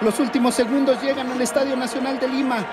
[0.00, 2.64] Los últimos segundos llegan al Estadio Nacional de Lima.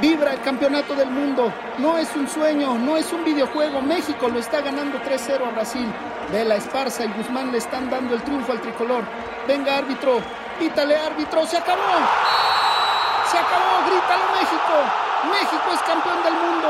[0.00, 1.52] Vibra el campeonato del mundo.
[1.78, 3.82] No es un sueño, no es un videojuego.
[3.82, 5.92] México lo está ganando 3-0 a Brasil.
[6.30, 9.02] Vela Esparza y Guzmán le están dando el triunfo al tricolor.
[9.48, 10.20] Venga, árbitro.
[10.60, 11.44] Pítale, árbitro.
[11.44, 11.82] Se acabó.
[13.32, 13.82] Se acabó.
[13.90, 14.74] Grítalo, México.
[15.26, 16.68] México es campeón del mundo.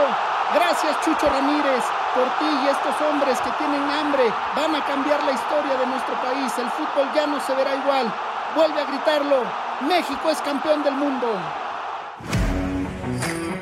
[0.55, 1.84] Gracias, Chucho Ramírez.
[2.14, 6.14] Por ti y estos hombres que tienen hambre van a cambiar la historia de nuestro
[6.25, 6.56] país.
[6.56, 8.11] El fútbol ya no se verá igual.
[8.57, 9.43] Vuelve a gritarlo.
[9.87, 11.27] México es campeón del mundo.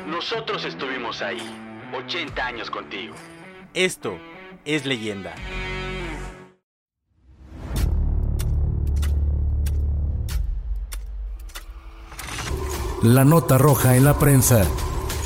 [0.07, 1.41] Nosotros estuvimos ahí,
[1.93, 3.13] 80 años contigo.
[3.73, 4.17] Esto
[4.63, 5.35] es leyenda.
[13.03, 14.63] La nota roja en la prensa.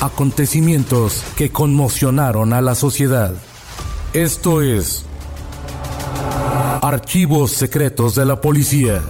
[0.01, 3.35] Acontecimientos que conmocionaron a la sociedad.
[4.13, 5.05] Esto es
[6.81, 9.03] Archivos Secretos de la Policía.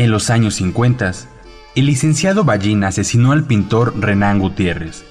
[0.00, 1.12] En los años 50,
[1.74, 5.04] el licenciado Ballín asesinó al pintor Renán Gutiérrez,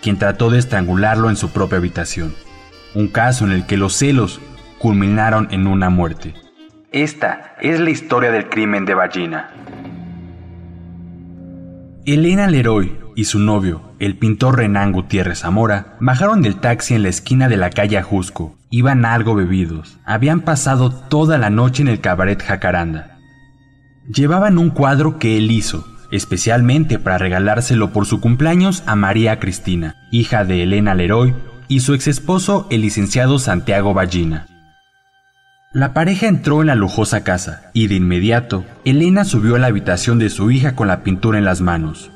[0.00, 2.34] quien trató de estrangularlo en su propia habitación.
[2.94, 4.40] Un caso en el que los celos
[4.78, 6.32] culminaron en una muerte.
[6.90, 9.50] Esta es la historia del crimen de Ballina.
[12.06, 17.10] Elena Leroy y su novio, el pintor Renán Gutiérrez Zamora, bajaron del taxi en la
[17.10, 18.56] esquina de la calle Ajusco.
[18.70, 19.98] Iban algo bebidos.
[20.06, 23.09] Habían pasado toda la noche en el cabaret Jacaranda.
[24.12, 29.94] Llevaban un cuadro que él hizo, especialmente para regalárselo por su cumpleaños a María Cristina,
[30.10, 31.32] hija de Elena Leroy,
[31.68, 34.48] y su exesposo, el licenciado Santiago Ballina.
[35.72, 40.18] La pareja entró en la lujosa casa y de inmediato Elena subió a la habitación
[40.18, 42.10] de su hija con la pintura en las manos.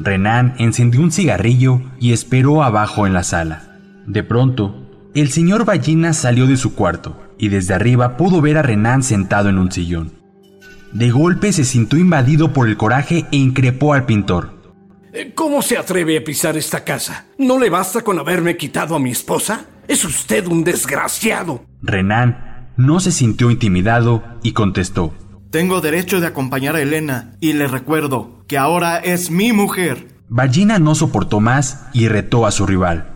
[0.00, 3.62] Renan encendió un cigarrillo y esperó abajo en la sala.
[4.08, 8.62] De pronto, el señor Ballina salió de su cuarto y desde arriba pudo ver a
[8.62, 10.21] Renan sentado en un sillón.
[10.92, 14.60] De golpe se sintió invadido por el coraje e increpó al pintor.
[15.12, 17.26] Eh, ¿Cómo se atreve a pisar esta casa?
[17.38, 19.66] ¿No le basta con haberme quitado a mi esposa?
[19.88, 21.64] Es usted un desgraciado.
[21.82, 25.14] Renan no se sintió intimidado y contestó.
[25.50, 30.08] Tengo derecho de acompañar a Elena y le recuerdo que ahora es mi mujer.
[30.28, 33.11] Ballina no soportó más y retó a su rival.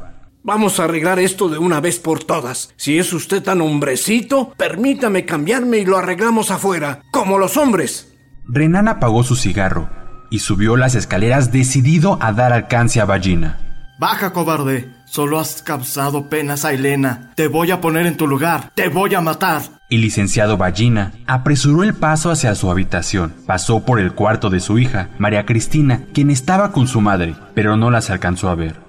[0.46, 2.72] Vamos a arreglar esto de una vez por todas.
[2.76, 8.14] Si es usted tan hombrecito, permítame cambiarme y lo arreglamos afuera, como los hombres.
[8.46, 9.90] Renan apagó su cigarro
[10.30, 13.58] y subió las escaleras decidido a dar alcance a Ballina.
[13.98, 14.88] Baja, cobarde.
[15.06, 17.32] Solo has causado penas a Elena.
[17.34, 18.70] Te voy a poner en tu lugar.
[18.76, 19.62] Te voy a matar.
[19.90, 23.34] El licenciado Ballina apresuró el paso hacia su habitación.
[23.46, 27.76] Pasó por el cuarto de su hija, María Cristina, quien estaba con su madre, pero
[27.76, 28.85] no las alcanzó a ver.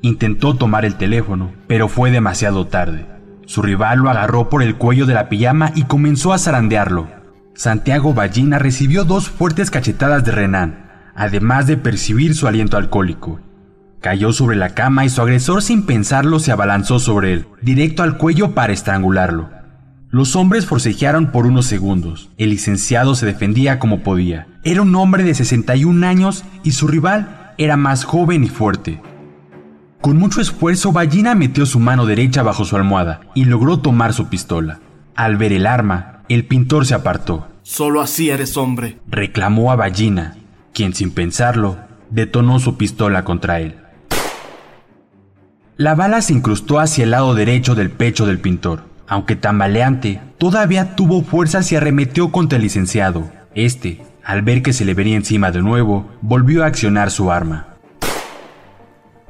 [0.00, 3.06] Intentó tomar el teléfono, pero fue demasiado tarde.
[3.46, 7.08] Su rival lo agarró por el cuello de la pijama y comenzó a zarandearlo.
[7.54, 13.40] Santiago Ballina recibió dos fuertes cachetadas de Renan, además de percibir su aliento alcohólico.
[14.00, 18.16] Cayó sobre la cama y su agresor sin pensarlo se abalanzó sobre él, directo al
[18.16, 19.50] cuello para estrangularlo.
[20.10, 22.30] Los hombres forcejearon por unos segundos.
[22.38, 24.46] El licenciado se defendía como podía.
[24.62, 29.02] Era un hombre de 61 años y su rival era más joven y fuerte.
[30.00, 34.28] Con mucho esfuerzo, Ballina metió su mano derecha bajo su almohada y logró tomar su
[34.28, 34.78] pistola.
[35.16, 37.48] Al ver el arma, el pintor se apartó.
[37.62, 38.98] Solo así eres hombre.
[39.08, 40.36] Reclamó a Ballina,
[40.72, 41.78] quien sin pensarlo,
[42.10, 43.76] detonó su pistola contra él.
[45.76, 48.84] La bala se incrustó hacia el lado derecho del pecho del pintor.
[49.08, 53.30] Aunque tambaleante, todavía tuvo fuerzas y arremetió contra el licenciado.
[53.54, 57.77] Este, al ver que se le venía encima de nuevo, volvió a accionar su arma.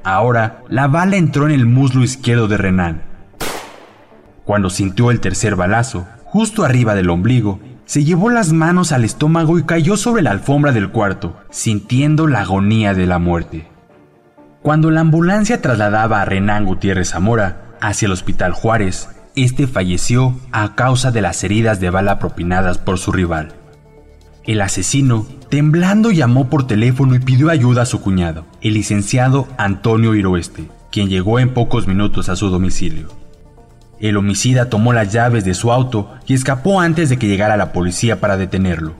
[0.08, 3.02] Ahora, la bala entró en el muslo izquierdo de Renan.
[4.46, 9.58] Cuando sintió el tercer balazo, justo arriba del ombligo, se llevó las manos al estómago
[9.58, 13.68] y cayó sobre la alfombra del cuarto, sintiendo la agonía de la muerte.
[14.62, 20.74] Cuando la ambulancia trasladaba a Renan Gutiérrez Zamora hacia el Hospital Juárez, este falleció a
[20.74, 23.57] causa de las heridas de bala propinadas por su rival.
[24.48, 30.14] El asesino, temblando, llamó por teléfono y pidió ayuda a su cuñado, el licenciado Antonio
[30.14, 33.08] Iroeste, quien llegó en pocos minutos a su domicilio.
[34.00, 37.72] El homicida tomó las llaves de su auto y escapó antes de que llegara la
[37.72, 38.94] policía para detenerlo.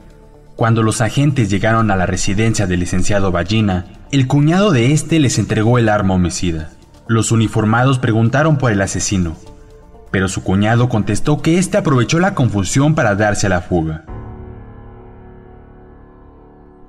[0.55, 5.39] Cuando los agentes llegaron a la residencia del licenciado Ballina, el cuñado de este les
[5.39, 6.69] entregó el arma homicida.
[7.07, 9.35] Los uniformados preguntaron por el asesino,
[10.11, 14.05] pero su cuñado contestó que éste aprovechó la confusión para darse a la fuga.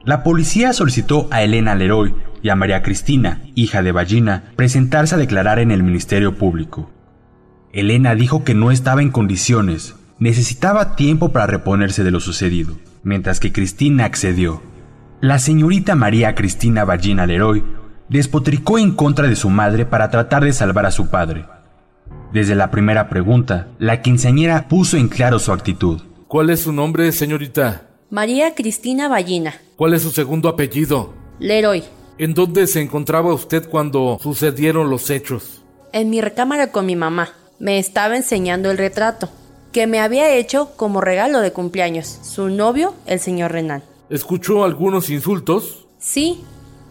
[0.05, 5.19] La policía solicitó a Elena Leroy y a María Cristina, hija de Ballina, presentarse a
[5.19, 6.91] declarar en el Ministerio Público.
[7.73, 13.41] Elena dijo que no estaba en condiciones, necesitaba tiempo para reponerse de lo sucedido, mientras
[13.41, 14.63] que Cristina accedió.
[15.21, 17.63] La señorita María Cristina Ballina Leroy
[18.09, 21.45] despotricó en contra de su madre para tratar de salvar a su padre.
[22.33, 26.01] Desde la primera pregunta, la quinceañera puso en claro su actitud.
[26.27, 27.90] ¿Cuál es su nombre, señorita?
[28.11, 29.55] María Cristina Ballina.
[29.77, 31.15] ¿Cuál es su segundo apellido?
[31.39, 31.85] Leroy.
[32.19, 35.63] ¿En dónde se encontraba usted cuando sucedieron los hechos?
[35.93, 37.31] En mi recámara con mi mamá.
[37.61, 39.29] Me estaba enseñando el retrato
[39.71, 43.85] que me había hecho como regalo de cumpleaños su novio, el señor Renan.
[44.09, 45.87] ¿Escuchó algunos insultos?
[46.01, 46.43] Sí.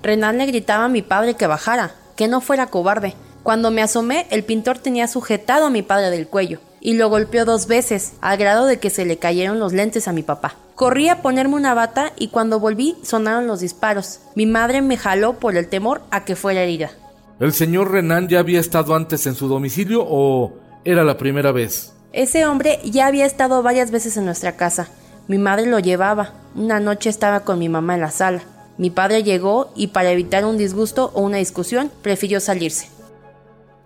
[0.02, 3.14] Renan le gritaba a mi padre que bajara, que no fuera cobarde.
[3.44, 7.46] Cuando me asomé, el pintor tenía sujetado a mi padre del cuello y lo golpeó
[7.46, 10.56] dos veces, al grado de que se le cayeron los lentes a mi papá.
[10.76, 14.22] Corrí a ponerme una bata y cuando volví sonaron los disparos.
[14.36, 16.92] Mi madre me jaló por el temor a que fuera herida.
[17.40, 20.54] ¿El señor Renan ya había estado antes en su domicilio o
[20.86, 21.94] era la primera vez?
[22.12, 24.88] Ese hombre ya había estado varias veces en nuestra casa.
[25.28, 26.34] Mi madre lo llevaba.
[26.56, 28.42] Una noche estaba con mi mamá en la sala.
[28.78, 32.90] Mi padre llegó y para evitar un disgusto o una discusión prefirió salirse.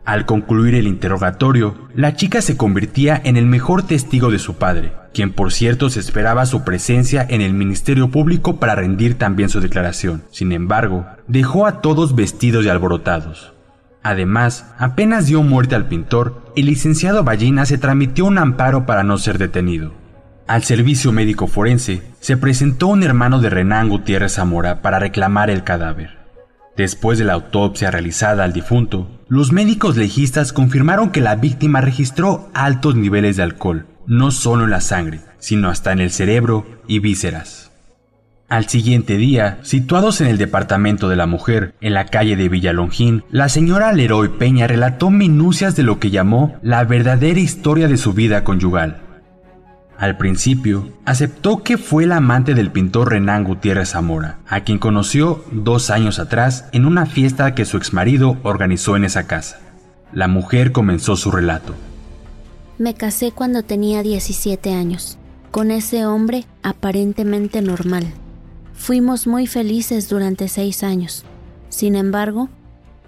[0.05, 4.91] Al concluir el interrogatorio, la chica se convertía en el mejor testigo de su padre,
[5.13, 9.61] quien por cierto se esperaba su presencia en el Ministerio Público para rendir también su
[9.61, 10.23] declaración.
[10.29, 13.53] Sin embargo, dejó a todos vestidos y alborotados.
[14.01, 19.17] Además, apenas dio muerte al pintor, el licenciado Ballina se tramitió un amparo para no
[19.17, 19.93] ser detenido.
[20.45, 25.63] Al servicio médico forense se presentó un hermano de Renán Gutiérrez Zamora para reclamar el
[25.63, 26.22] cadáver.
[26.75, 32.49] Después de la autopsia realizada al difunto, los médicos legistas confirmaron que la víctima registró
[32.53, 36.97] altos niveles de alcohol, no solo en la sangre, sino hasta en el cerebro y
[36.97, 37.71] vísceras.
[38.49, 43.23] Al siguiente día, situados en el departamento de la mujer, en la calle de Villalongín,
[43.29, 48.13] la señora Leroy Peña relató minucias de lo que llamó la verdadera historia de su
[48.13, 49.01] vida conyugal.
[50.03, 55.45] Al principio, aceptó que fue la amante del pintor Renán Gutiérrez Zamora, a quien conoció
[55.53, 59.61] dos años atrás en una fiesta que su exmarido organizó en esa casa.
[60.11, 61.73] La mujer comenzó su relato.
[62.77, 65.17] Me casé cuando tenía 17 años,
[65.51, 68.05] con ese hombre aparentemente normal.
[68.73, 71.23] Fuimos muy felices durante seis años.
[71.69, 72.49] Sin embargo,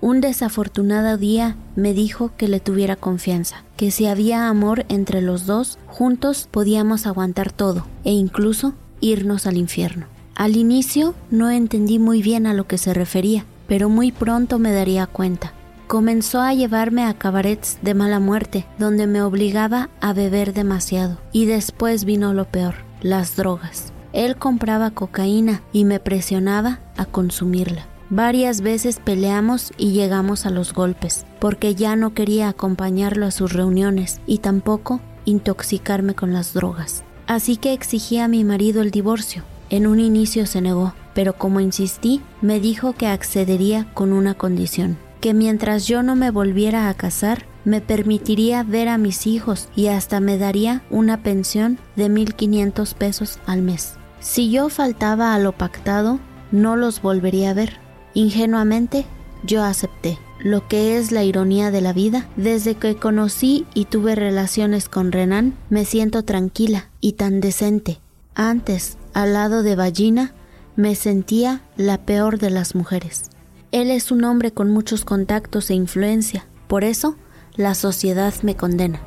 [0.05, 5.47] un desafortunado día me dijo que le tuviera confianza, que si había amor entre los
[5.47, 10.05] dos, juntos podíamos aguantar todo e incluso irnos al infierno.
[10.35, 14.71] Al inicio no entendí muy bien a lo que se refería, pero muy pronto me
[14.71, 15.53] daría cuenta.
[15.87, 21.17] Comenzó a llevarme a cabarets de mala muerte, donde me obligaba a beber demasiado.
[21.31, 23.91] Y después vino lo peor, las drogas.
[24.13, 27.87] Él compraba cocaína y me presionaba a consumirla.
[28.15, 33.51] Varias veces peleamos y llegamos a los golpes, porque ya no quería acompañarlo a sus
[33.51, 37.03] reuniones y tampoco intoxicarme con las drogas.
[37.27, 39.43] Así que exigí a mi marido el divorcio.
[39.69, 44.97] En un inicio se negó, pero como insistí, me dijo que accedería con una condición,
[45.19, 49.87] que mientras yo no me volviera a casar, me permitiría ver a mis hijos y
[49.87, 53.95] hasta me daría una pensión de 1.500 pesos al mes.
[54.21, 56.21] Si yo faltaba a lo pactado,
[56.53, 57.84] no los volvería a ver.
[58.15, 59.05] Ingenuamente,
[59.43, 60.17] yo acepté.
[60.39, 65.11] Lo que es la ironía de la vida, desde que conocí y tuve relaciones con
[65.11, 67.99] Renan, me siento tranquila y tan decente.
[68.35, 70.33] Antes, al lado de Ballina,
[70.75, 73.29] me sentía la peor de las mujeres.
[73.71, 77.15] Él es un hombre con muchos contactos e influencia, por eso
[77.55, 78.99] la sociedad me condena.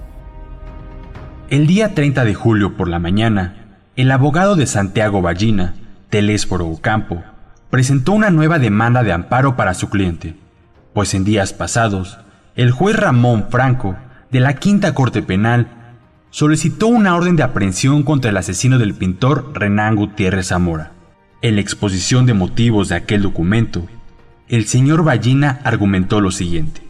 [1.49, 5.77] El día 30 de julio por la mañana, el abogado de Santiago Ballina,
[6.11, 7.23] Telésforo Ocampo,
[7.71, 10.35] presentó una nueva demanda de amparo para su cliente.
[10.95, 12.19] pues en días pasados,
[12.57, 13.97] el juez Ramón Franco,
[14.33, 15.69] de la Quinta Corte Penal,
[16.31, 20.93] solicitó una orden de aprehensión contra el asesino del pintor Renán Gutiérrez Zamora.
[21.41, 23.87] En la exposición de motivos de aquel documento,
[24.49, 26.83] el señor Ballina argumentó lo siguiente.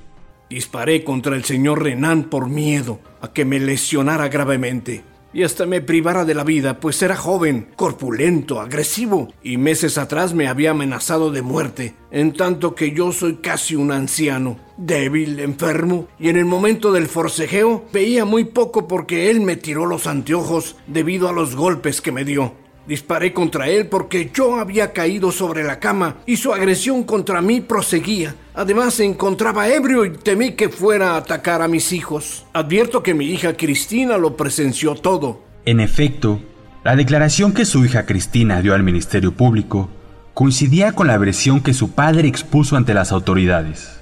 [0.48, 5.04] Disparé contra el señor Renan por miedo a que me lesionara gravemente
[5.38, 10.34] y hasta me privara de la vida, pues era joven, corpulento, agresivo, y meses atrás
[10.34, 16.08] me había amenazado de muerte, en tanto que yo soy casi un anciano, débil, enfermo,
[16.18, 20.74] y en el momento del forcejeo veía muy poco porque él me tiró los anteojos
[20.88, 22.54] debido a los golpes que me dio.
[22.88, 27.60] Disparé contra él porque yo había caído sobre la cama y su agresión contra mí
[27.60, 28.34] proseguía.
[28.54, 32.46] Además se encontraba ebrio y temí que fuera a atacar a mis hijos.
[32.54, 35.42] Advierto que mi hija Cristina lo presenció todo.
[35.66, 36.40] En efecto,
[36.82, 39.90] la declaración que su hija Cristina dio al Ministerio Público
[40.32, 44.00] coincidía con la versión que su padre expuso ante las autoridades.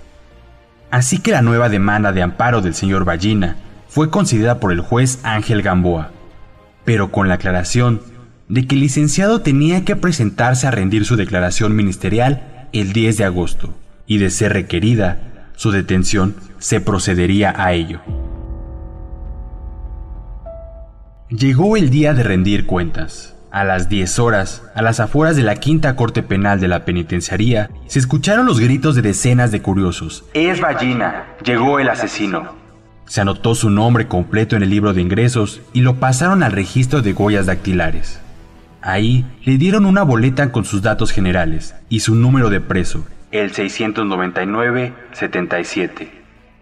[0.92, 3.56] Así que la nueva demanda de amparo del señor Ballina
[3.88, 6.12] fue considerada por el juez Ángel Gamboa,
[6.84, 8.14] pero con la aclaración
[8.48, 13.24] de que el licenciado tenía que presentarse a rendir su declaración ministerial el 10 de
[13.24, 13.74] agosto
[14.06, 18.00] y de ser requerida, su detención se procedería a ello.
[21.28, 23.34] Llegó el día de rendir cuentas.
[23.50, 27.70] A las 10 horas, a las afueras de la quinta corte penal de la penitenciaría,
[27.86, 30.24] se escucharon los gritos de decenas de curiosos.
[30.34, 32.54] Es Ballina, llegó el asesino.
[33.06, 37.02] Se anotó su nombre completo en el libro de ingresos y lo pasaron al registro
[37.02, 38.20] de huellas dactilares.
[38.86, 43.52] Ahí le dieron una boleta con sus datos generales y su número de preso, el
[43.52, 46.08] 699-77.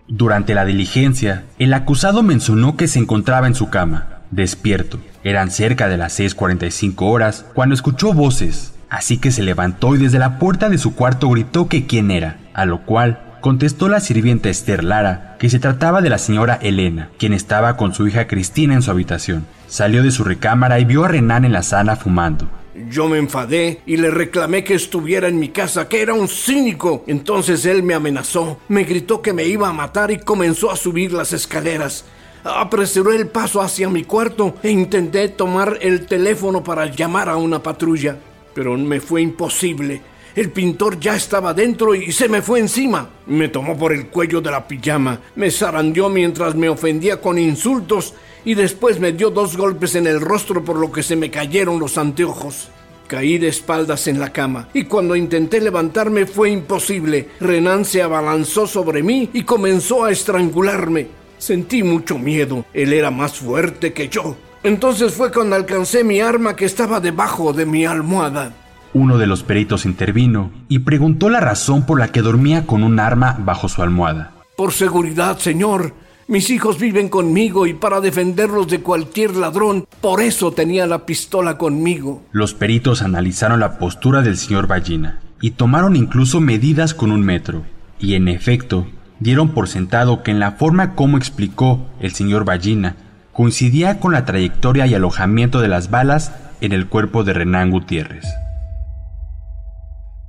[0.09, 5.01] Durante la diligencia, el acusado mencionó que se encontraba en su cama, despierto.
[5.23, 10.19] Eran cerca de las 6.45 horas cuando escuchó voces, así que se levantó y desde
[10.19, 14.49] la puerta de su cuarto gritó que quién era, a lo cual contestó la sirvienta
[14.49, 18.73] Esther Lara que se trataba de la señora Elena, quien estaba con su hija Cristina
[18.73, 19.45] en su habitación.
[19.69, 22.49] Salió de su recámara y vio a Renan en la sala fumando.
[22.89, 27.05] Yo me enfadé y le reclamé que estuviera en mi casa, que era un cínico.
[27.07, 31.13] Entonces él me amenazó, me gritó que me iba a matar y comenzó a subir
[31.13, 32.07] las escaleras.
[32.45, 37.63] Apresuró el paso hacia mi cuarto e intenté tomar el teléfono para llamar a una
[37.63, 38.17] patrulla,
[38.55, 40.14] pero me fue imposible.
[40.37, 43.09] El pintor ya estaba dentro y se me fue encima.
[43.27, 48.15] Me tomó por el cuello de la pijama, me zarandeó mientras me ofendía con insultos
[48.45, 51.79] y después me dio dos golpes en el rostro por lo que se me cayeron
[51.79, 52.69] los anteojos.
[53.07, 57.29] Caí de espaldas en la cama y cuando intenté levantarme fue imposible.
[57.39, 61.07] Renan se abalanzó sobre mí y comenzó a estrangularme.
[61.39, 62.65] Sentí mucho miedo.
[62.75, 64.37] Él era más fuerte que yo.
[64.65, 68.64] Entonces fue cuando alcancé mi arma que estaba debajo de mi almohada.
[68.95, 73.01] Uno de los peritos intervino y preguntó la razón por la que dormía con un
[73.01, 74.31] arma bajo su almohada.
[74.57, 75.93] Por seguridad, señor.
[76.29, 81.59] Mis hijos viven conmigo y para defenderlos de cualquier ladrón, por eso tenía la pistola
[81.59, 82.23] conmigo.
[82.31, 87.65] Los peritos analizaron la postura del señor Ballina y tomaron incluso medidas con un metro.
[87.99, 88.87] Y en efecto,
[89.19, 92.95] dieron por sentado que en la forma como explicó el señor Ballina
[93.33, 98.25] coincidía con la trayectoria y alojamiento de las balas en el cuerpo de Renán Gutiérrez.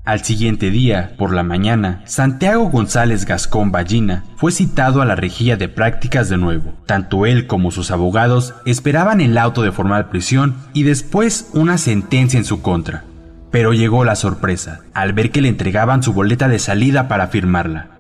[0.05, 5.57] Al siguiente día, por la mañana, Santiago González Gascón Ballina fue citado a la rejilla
[5.57, 6.75] de prácticas de nuevo.
[6.85, 12.38] Tanto él como sus abogados esperaban el auto de formal prisión y después una sentencia
[12.38, 13.03] en su contra.
[13.50, 17.97] Pero llegó la sorpresa, al ver que le entregaban su boleta de salida para firmarla.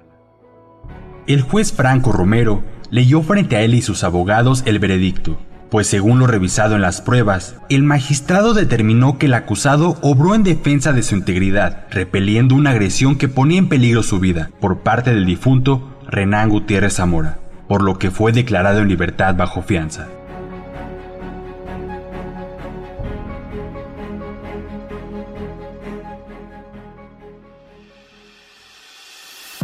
[1.25, 6.19] El juez Franco Romero leyó frente a él y sus abogados el veredicto, pues según
[6.19, 11.03] lo revisado en las pruebas, el magistrado determinó que el acusado obró en defensa de
[11.03, 15.95] su integridad, repeliendo una agresión que ponía en peligro su vida por parte del difunto
[16.07, 20.07] Renán Gutiérrez Zamora, por lo que fue declarado en libertad bajo fianza.